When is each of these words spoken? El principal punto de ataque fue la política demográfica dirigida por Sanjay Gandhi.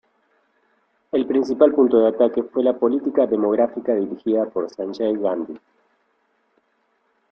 El 1.11 1.27
principal 1.27 1.75
punto 1.75 1.99
de 1.99 2.07
ataque 2.07 2.41
fue 2.41 2.63
la 2.63 2.73
política 2.75 3.27
demográfica 3.27 3.93
dirigida 3.93 4.45
por 4.49 4.67
Sanjay 4.67 5.15
Gandhi. 5.15 5.59